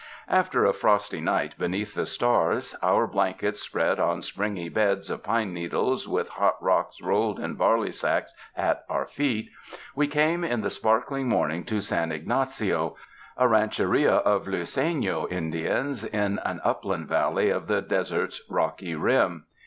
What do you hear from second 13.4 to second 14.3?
rancheria